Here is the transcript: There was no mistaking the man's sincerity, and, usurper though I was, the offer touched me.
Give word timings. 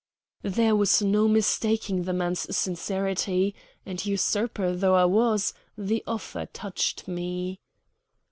There 0.41 0.75
was 0.75 1.03
no 1.03 1.27
mistaking 1.27 2.05
the 2.05 2.11
man's 2.13 2.57
sincerity, 2.57 3.53
and, 3.85 4.03
usurper 4.03 4.73
though 4.75 4.95
I 4.95 5.05
was, 5.05 5.53
the 5.77 6.03
offer 6.07 6.47
touched 6.47 7.07
me. 7.07 7.59